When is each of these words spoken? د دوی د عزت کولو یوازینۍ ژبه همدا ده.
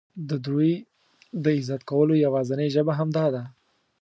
د 0.29 0.31
دوی 0.45 0.71
د 1.43 1.45
عزت 1.57 1.81
کولو 1.89 2.13
یوازینۍ 2.25 2.67
ژبه 2.75 2.93
همدا 2.99 3.25
ده. 3.35 3.43